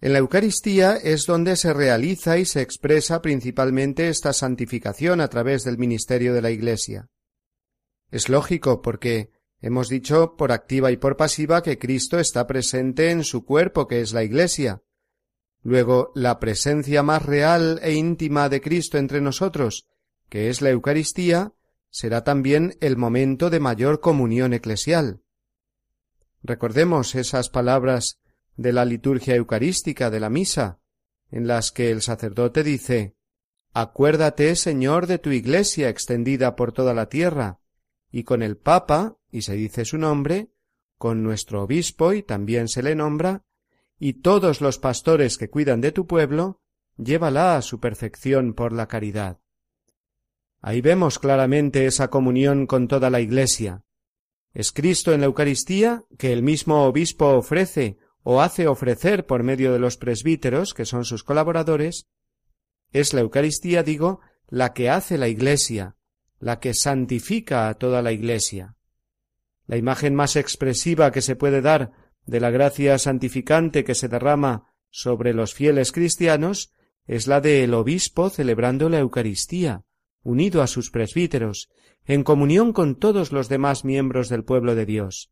[0.00, 5.64] En la Eucaristía es donde se realiza y se expresa principalmente esta santificación a través
[5.64, 7.08] del ministerio de la Iglesia.
[8.10, 13.24] Es lógico porque hemos dicho por activa y por pasiva que Cristo está presente en
[13.24, 14.83] su cuerpo, que es la Iglesia.
[15.64, 19.88] Luego, la presencia más real e íntima de Cristo entre nosotros,
[20.28, 21.54] que es la Eucaristía,
[21.88, 25.22] será también el momento de mayor comunión eclesial.
[26.42, 28.20] Recordemos esas palabras
[28.56, 30.80] de la liturgia eucarística de la misa,
[31.30, 33.16] en las que el sacerdote dice
[33.72, 37.58] Acuérdate, Señor, de tu Iglesia extendida por toda la tierra,
[38.12, 40.50] y con el Papa, y se dice su nombre,
[40.98, 43.44] con nuestro obispo, y también se le nombra,
[43.98, 46.60] y todos los pastores que cuidan de tu pueblo,
[46.96, 49.40] llévala a su perfección por la caridad.
[50.60, 53.84] Ahí vemos claramente esa comunión con toda la Iglesia.
[54.52, 59.72] Es Cristo en la Eucaristía que el mismo obispo ofrece o hace ofrecer por medio
[59.72, 62.06] de los presbíteros, que son sus colaboradores,
[62.92, 65.96] es la Eucaristía, digo, la que hace la Iglesia,
[66.38, 68.76] la que santifica a toda la Iglesia.
[69.66, 71.92] La imagen más expresiva que se puede dar
[72.26, 76.72] de la gracia santificante que se derrama sobre los fieles cristianos
[77.06, 79.84] es la del obispo celebrando la Eucaristía,
[80.22, 81.70] unido a sus presbíteros,
[82.04, 85.30] en comunión con todos los demás miembros del pueblo de Dios.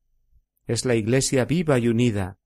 [0.66, 2.38] Es la Iglesia viva y unida,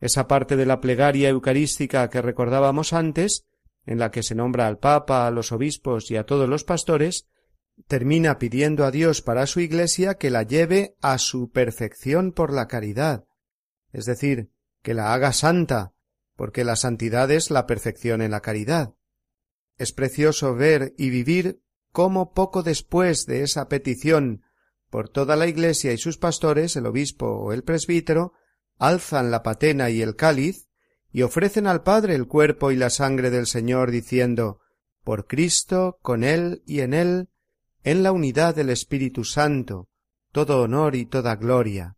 [0.00, 3.46] esa parte de la plegaria eucarística que recordábamos antes,
[3.86, 7.28] en la que se nombra al Papa, a los obispos y a todos los pastores,
[7.86, 12.66] termina pidiendo a Dios para su Iglesia que la lleve a su perfección por la
[12.66, 13.24] caridad,
[13.96, 14.50] es decir,
[14.82, 15.94] que la haga santa,
[16.36, 18.94] porque la santidad es la perfección en la caridad.
[19.78, 24.42] Es precioso ver y vivir cómo poco después de esa petición
[24.90, 28.34] por toda la Iglesia y sus pastores, el obispo o el presbítero,
[28.76, 30.68] alzan la patena y el cáliz,
[31.10, 34.60] y ofrecen al Padre el cuerpo y la sangre del Señor, diciendo
[35.04, 37.30] Por Cristo, con Él y en Él,
[37.82, 39.88] en la unidad del Espíritu Santo,
[40.32, 41.96] todo honor y toda gloria.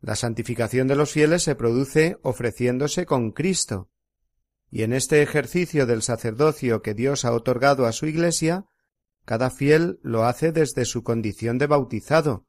[0.00, 3.90] La santificación de los fieles se produce ofreciéndose con Cristo,
[4.70, 8.66] y en este ejercicio del sacerdocio que Dios ha otorgado a su Iglesia,
[9.24, 12.46] cada fiel lo hace desde su condición de bautizado,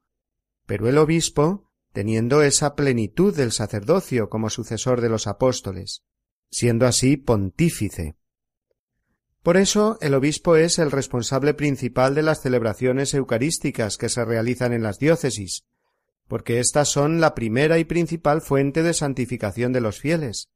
[0.66, 6.02] pero el obispo teniendo esa plenitud del sacerdocio como sucesor de los apóstoles,
[6.50, 8.16] siendo así pontífice.
[9.42, 14.72] Por eso el obispo es el responsable principal de las celebraciones eucarísticas que se realizan
[14.72, 15.64] en las diócesis,
[16.30, 20.48] porque éstas son la primera y principal fuente de santificación de los fieles.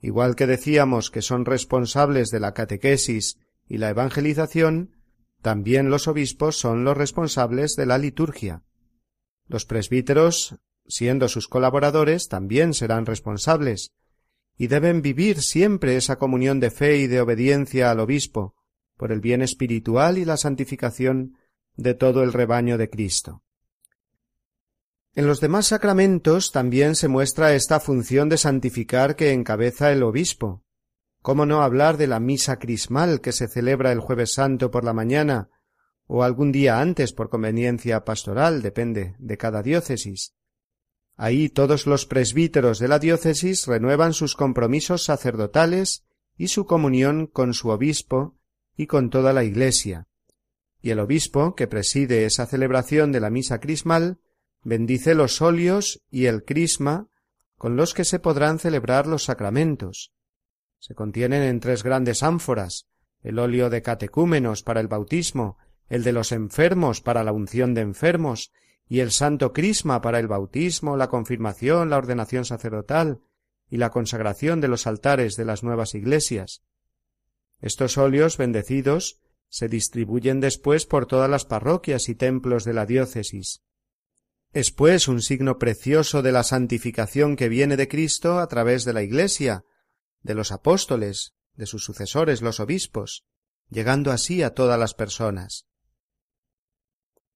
[0.00, 4.94] Igual que decíamos que son responsables de la catequesis y la evangelización,
[5.42, 8.62] también los obispos son los responsables de la liturgia.
[9.48, 13.90] Los presbíteros, siendo sus colaboradores, también serán responsables,
[14.56, 18.54] y deben vivir siempre esa comunión de fe y de obediencia al obispo,
[18.96, 21.36] por el bien espiritual y la santificación
[21.74, 23.42] de todo el rebaño de Cristo.
[25.14, 30.64] En los demás sacramentos también se muestra esta función de santificar que encabeza el obispo.
[31.22, 34.92] ¿Cómo no hablar de la misa crismal que se celebra el jueves santo por la
[34.92, 35.50] mañana
[36.06, 40.34] o algún día antes por conveniencia pastoral, depende de cada diócesis.
[41.16, 46.04] Ahí todos los presbíteros de la diócesis renuevan sus compromisos sacerdotales
[46.36, 48.36] y su comunión con su obispo
[48.76, 50.08] y con toda la Iglesia.
[50.82, 54.18] Y el obispo, que preside esa celebración de la misa crismal,
[54.64, 57.08] bendice los óleos y el crisma
[57.56, 60.12] con los que se podrán celebrar los sacramentos.
[60.78, 62.86] Se contienen en tres grandes ánforas,
[63.22, 65.56] el óleo de catecúmenos para el bautismo,
[65.88, 68.52] el de los enfermos para la unción de enfermos,
[68.86, 73.20] y el santo crisma para el bautismo, la confirmación, la ordenación sacerdotal
[73.70, 76.62] y la consagración de los altares de las nuevas iglesias.
[77.60, 83.63] Estos óleos bendecidos se distribuyen después por todas las parroquias y templos de la diócesis.
[84.54, 88.92] Es pues un signo precioso de la santificación que viene de Cristo a través de
[88.92, 89.64] la Iglesia,
[90.22, 93.26] de los apóstoles, de sus sucesores los obispos,
[93.68, 95.66] llegando así a todas las personas.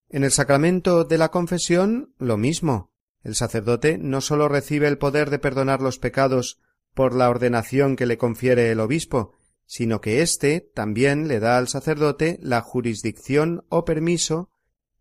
[0.09, 2.93] En el sacramento de la confesión lo mismo.
[3.25, 6.61] El sacerdote no sólo recibe el poder de perdonar los pecados
[6.95, 11.66] por la ordenación que le confiere el obispo, sino que éste también le da al
[11.66, 14.53] sacerdote la jurisdicción o permiso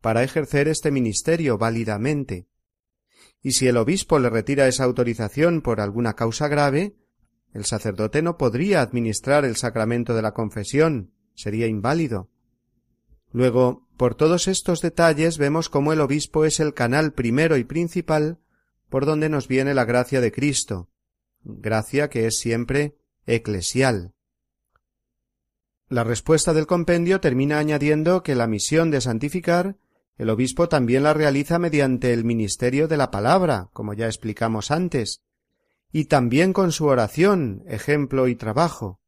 [0.07, 2.47] para ejercer este ministerio válidamente.
[3.41, 6.95] Y si el obispo le retira esa autorización por alguna causa grave,
[7.51, 12.29] el sacerdote no podría administrar el sacramento de la confesión, sería inválido.
[13.33, 18.39] Luego, por todos estos detalles vemos cómo el obispo es el canal primero y principal
[18.87, 20.87] por donde nos viene la gracia de Cristo,
[21.43, 22.95] gracia que es siempre
[23.25, 24.13] eclesial.
[25.89, 29.75] La respuesta del compendio termina añadiendo que la misión de santificar
[30.17, 35.21] el obispo también la realiza mediante el ministerio de la palabra, como ya explicamos antes,
[35.91, 38.99] y también con su oración, ejemplo y trabajo.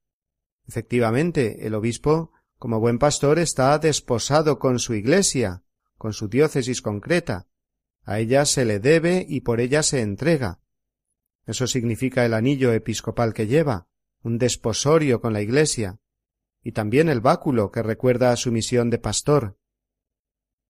[0.68, 5.64] Efectivamente, el obispo, como buen pastor, está desposado con su iglesia,
[5.98, 7.48] con su diócesis concreta.
[8.04, 10.60] A ella se le debe y por ella se entrega.
[11.46, 13.88] Eso significa el anillo episcopal que lleva,
[14.22, 16.00] un desposorio con la iglesia,
[16.64, 19.59] y también el báculo que recuerda a su misión de pastor.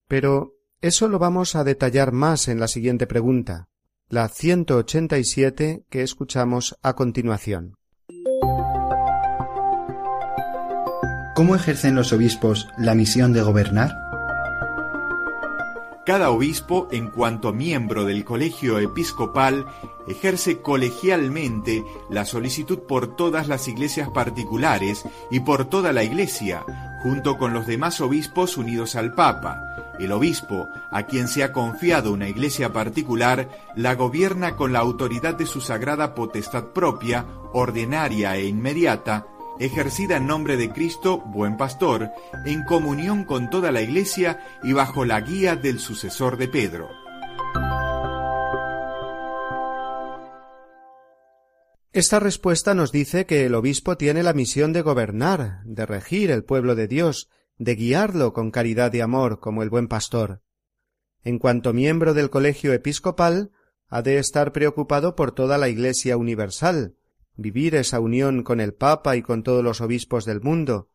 [0.09, 3.67] Pero eso lo vamos a detallar más en la siguiente pregunta,
[4.09, 7.75] la 187 que escuchamos a continuación.
[11.35, 13.91] ¿Cómo ejercen los obispos la misión de gobernar?
[16.07, 19.67] Cada obispo, en cuanto miembro del colegio episcopal,
[20.07, 26.65] ejerce colegialmente la solicitud por todas las iglesias particulares y por toda la iglesia,
[27.03, 29.88] junto con los demás obispos unidos al Papa.
[29.99, 35.35] El obispo, a quien se ha confiado una iglesia particular, la gobierna con la autoridad
[35.35, 39.27] de su sagrada potestad propia, ordinaria e inmediata,
[39.59, 42.09] ejercida en nombre de Cristo, buen pastor,
[42.45, 46.89] en comunión con toda la Iglesia y bajo la guía del sucesor de Pedro.
[51.91, 56.43] Esta respuesta nos dice que el obispo tiene la misión de gobernar, de regir el
[56.45, 57.29] pueblo de Dios,
[57.59, 60.41] de guiarlo con caridad y amor como el buen pastor.
[61.23, 63.51] En cuanto miembro del colegio episcopal,
[63.89, 66.95] ha de estar preocupado por toda la Iglesia universal,
[67.35, 70.89] vivir esa unión con el Papa y con todos los obispos del mundo,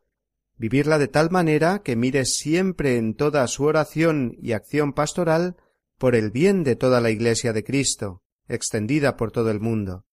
[0.57, 5.57] vivirla de tal manera que mire siempre en toda su oración y acción pastoral
[5.99, 10.07] por el bien de toda la Iglesia de Cristo, extendida por todo el mundo.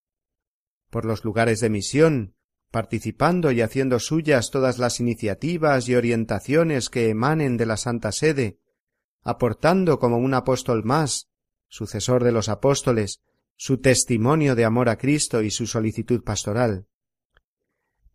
[0.90, 2.36] Por los lugares de misión,
[2.72, 8.60] participando y haciendo suyas todas las iniciativas y orientaciones que emanen de la Santa Sede,
[9.24, 11.28] aportando como un apóstol más,
[11.68, 13.22] sucesor de los apóstoles,
[13.56, 16.88] su testimonio de amor a Cristo y su solicitud pastoral.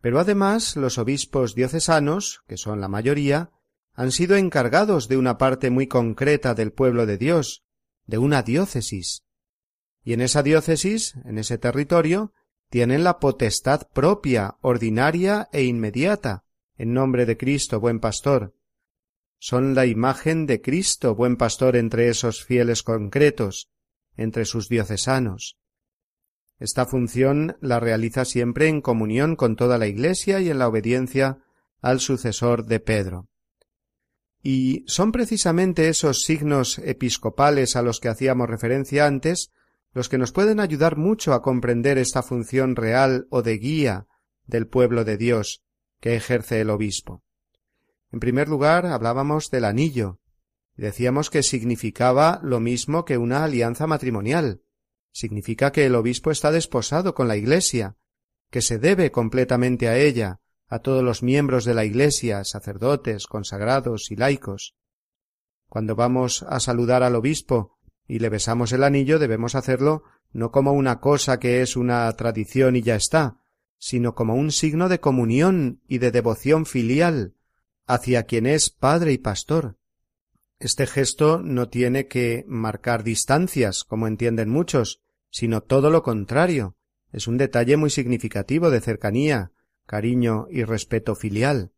[0.00, 3.50] Pero además los obispos diocesanos, que son la mayoría,
[3.92, 7.64] han sido encargados de una parte muy concreta del pueblo de Dios,
[8.07, 9.24] de una diócesis.
[10.02, 12.32] Y en esa diócesis, en ese territorio,
[12.69, 16.45] tienen la potestad propia, ordinaria e inmediata,
[16.77, 18.55] en nombre de Cristo, buen pastor.
[19.39, 23.71] Son la imagen de Cristo, buen pastor, entre esos fieles concretos,
[24.17, 25.59] entre sus diocesanos.
[26.59, 31.39] Esta función la realiza siempre en comunión con toda la Iglesia y en la obediencia
[31.83, 33.29] al sucesor de Pedro.
[34.43, 39.51] Y son precisamente esos signos episcopales a los que hacíamos referencia antes
[39.97, 44.07] los que nos pueden ayudar mucho a comprender esta función real o de guía
[44.44, 45.62] del pueblo de Dios
[46.03, 47.22] que ejerce el obispo.
[48.12, 50.20] En primer lugar, hablábamos del anillo,
[50.76, 54.61] Decíamos que significaba lo mismo que una alianza matrimonial.
[55.11, 57.97] Significa que el obispo está desposado con la Iglesia,
[58.51, 64.11] que se debe completamente a ella, a todos los miembros de la Iglesia, sacerdotes, consagrados
[64.11, 64.76] y laicos.
[65.66, 67.76] Cuando vamos a saludar al obispo
[68.09, 72.76] y le besamos el anillo, debemos hacerlo no como una cosa que es una tradición
[72.76, 73.38] y ya está,
[73.78, 77.34] sino como un signo de comunión y de devoción filial
[77.86, 79.76] hacia quien es padre y pastor.
[80.59, 86.76] Este gesto no tiene que marcar distancias, como entienden muchos, sino todo lo contrario.
[87.12, 89.52] Es un detalle muy significativo de cercanía,
[89.86, 91.72] cariño y respeto filial.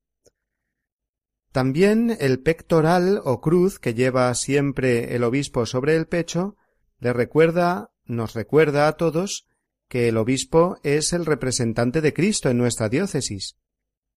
[1.53, 6.57] También el pectoral o cruz que lleva siempre el obispo sobre el pecho
[7.01, 9.47] le recuerda, nos recuerda a todos
[9.89, 13.57] que el obispo es el representante de Cristo en nuestra diócesis,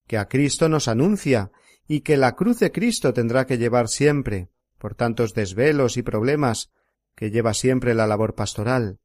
[0.08, 1.52] que a Cristo nos anuncia
[1.88, 6.72] y que la cruz de Cristo tendrá que llevar siempre, por tantos desvelos y problemas
[7.16, 9.00] que lleva siempre la labor pastoral.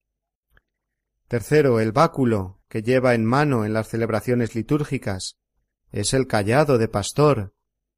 [1.29, 5.39] Tercero, el báculo que lleva en mano en las celebraciones litúrgicas.
[5.91, 7.55] Es el callado de pastor.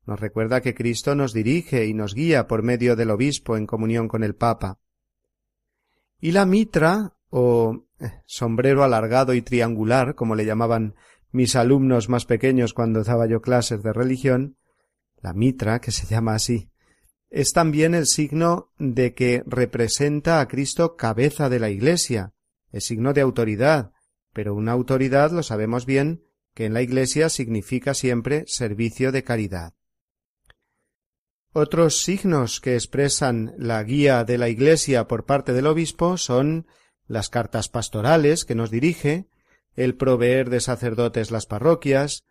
[0.08, 4.08] Nos recuerda que Cristo nos dirige y nos guía por medio del obispo en comunión
[4.08, 4.80] con el Papa.
[6.18, 10.94] Y la mitra, o eh, sombrero alargado y triangular, como le llamaban
[11.30, 14.56] mis alumnos más pequeños cuando daba yo clases de religión,
[15.20, 16.70] la mitra, que se llama así,
[17.28, 22.32] es también el signo de que representa a Cristo cabeza de la Iglesia,
[22.72, 23.92] es signo de autoridad,
[24.32, 29.74] pero una autoridad lo sabemos bien que en la Iglesia significa siempre servicio de caridad.
[31.60, 36.68] Otros signos que expresan la guía de la Iglesia por parte del obispo son
[37.08, 39.26] las cartas pastorales que nos dirige,
[39.74, 42.22] el proveer de sacerdotes las parroquias,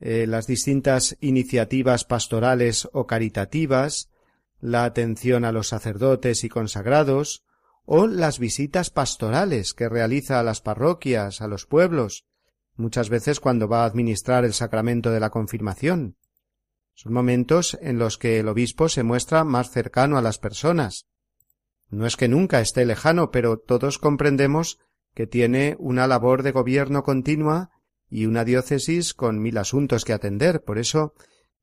[0.00, 4.10] eh, las distintas iniciativas pastorales o caritativas,
[4.60, 7.42] la atención a los sacerdotes y consagrados,
[7.86, 12.26] o las visitas pastorales que realiza a las parroquias, a los pueblos,
[12.76, 16.18] muchas veces cuando va a administrar el sacramento de la confirmación.
[16.94, 21.06] Son momentos en los que el obispo se muestra más cercano a las personas.
[21.90, 24.78] No es que nunca esté lejano, pero todos comprendemos
[25.14, 27.70] que tiene una labor de gobierno continua
[28.08, 30.62] y una diócesis con mil asuntos que atender.
[30.62, 31.14] Por eso,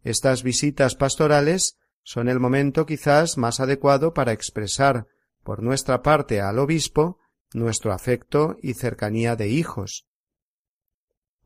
[0.04, 5.08] estas visitas pastorales son el momento quizás más adecuado para expresar
[5.44, 7.20] por nuestra parte al obispo
[7.54, 10.08] nuestro afecto y cercanía de hijos.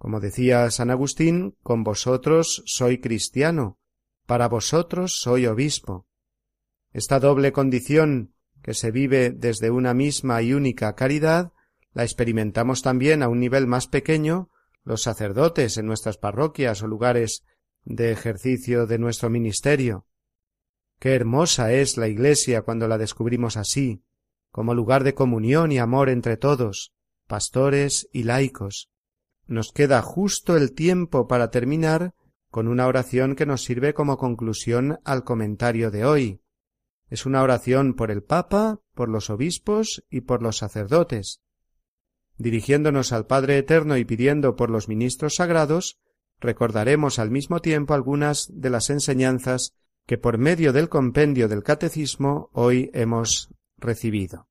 [0.06, 3.80] Como decía San Agustín, con vosotros soy cristiano,
[4.28, 6.06] para vosotros soy obispo.
[6.94, 11.54] Esta doble condición que se vive desde una misma y única caridad
[11.92, 14.52] la experimentamos también a un nivel más pequeño
[14.84, 17.44] los sacerdotes en nuestras parroquias o lugares
[17.84, 20.06] de ejercicio de nuestro ministerio.
[21.00, 24.04] Qué hermosa es la Iglesia cuando la descubrimos así,
[24.52, 26.94] como lugar de comunión y amor entre todos,
[27.26, 28.92] pastores y laicos.
[29.48, 32.14] Nos queda justo el tiempo para terminar
[32.50, 36.42] con una oración que nos sirve como conclusión al comentario de hoy.
[37.10, 41.42] Es una oración por el Papa, por los obispos y por los sacerdotes.
[42.38, 46.00] Dirigiéndonos al Padre Eterno y pidiendo por los ministros sagrados,
[46.40, 49.76] recordaremos al mismo tiempo algunas de las enseñanzas
[50.06, 54.48] que por medio del compendio del Catecismo hoy hemos recibido.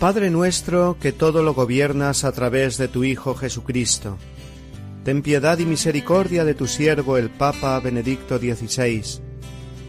[0.00, 4.16] Padre nuestro, que todo lo gobiernas a través de tu Hijo Jesucristo,
[5.04, 9.20] ten piedad y misericordia de tu siervo el Papa Benedicto XVI,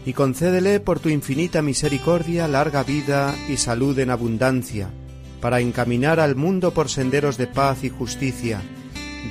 [0.04, 4.90] y concédele por tu infinita misericordia larga vida y salud en abundancia,
[5.40, 8.60] para encaminar al mundo por senderos de paz y justicia,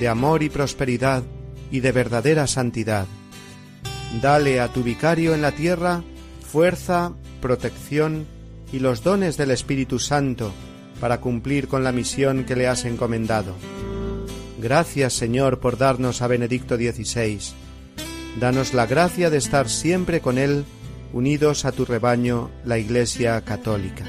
[0.00, 1.22] de amor y prosperidad,
[1.70, 3.06] y de verdadera santidad.
[4.20, 6.02] Dale a tu vicario en la tierra
[6.40, 8.26] fuerza, protección
[8.72, 10.52] y los dones del Espíritu Santo,
[11.02, 13.56] para cumplir con la misión que le has encomendado.
[14.60, 17.40] Gracias, Señor, por darnos a Benedicto XVI.
[18.38, 20.64] Danos la gracia de estar siempre con él,
[21.12, 24.04] unidos a tu rebaño, la Iglesia Católica.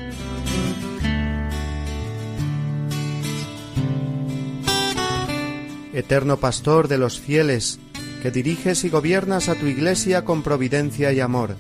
[5.94, 7.80] Eterno Pastor de los fieles,
[8.22, 11.56] que diriges y gobiernas a tu Iglesia con providencia y amor,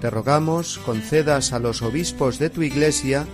[0.00, 3.24] te rogamos concedas a los obispos de tu Iglesia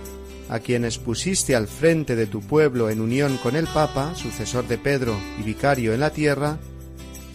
[0.49, 4.77] a quienes pusiste al frente de tu pueblo en unión con el Papa, sucesor de
[4.77, 6.57] Pedro y vicario en la tierra,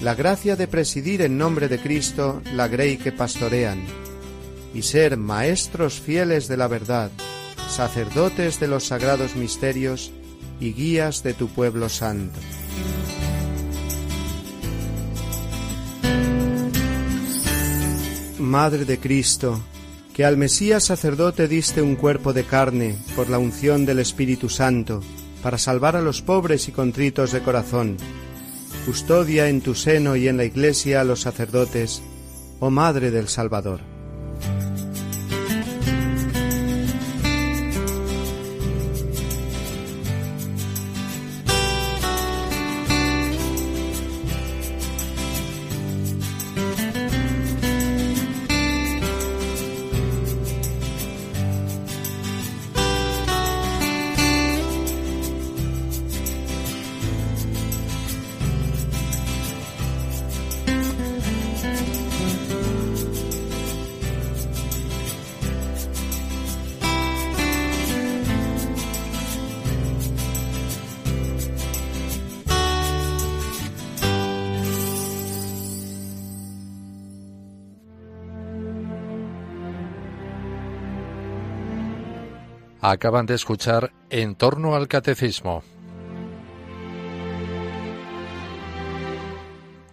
[0.01, 3.83] la gracia de presidir en nombre de Cristo la grey que pastorean,
[4.75, 7.11] y ser maestros fieles de la verdad,
[7.69, 10.13] sacerdotes de los sagrados misterios
[10.61, 12.39] y guías de tu pueblo santo.
[18.39, 19.61] Madre de Cristo,
[20.21, 25.01] que al Mesías sacerdote diste un cuerpo de carne por la unción del Espíritu Santo,
[25.43, 27.97] para salvar a los pobres y contritos de corazón.
[28.85, 32.03] Custodia en tu seno y en la Iglesia a los sacerdotes,
[32.59, 33.90] oh Madre del Salvador.
[82.91, 85.63] Acaban de escuchar En torno al catecismo.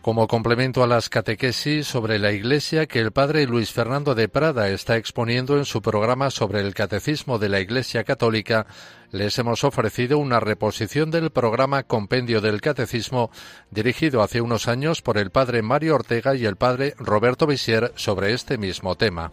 [0.02, 4.70] Como complemento a las catequesis sobre la Iglesia que el padre Luis Fernando de Prada
[4.70, 8.66] está exponiendo en su programa sobre el Catecismo de la Iglesia Católica,
[9.12, 13.30] les hemos ofrecido una reposición del programa Compendio del Catecismo
[13.70, 18.34] dirigido hace unos años por el padre Mario Ortega y el padre Roberto Visier sobre
[18.34, 19.32] este mismo tema.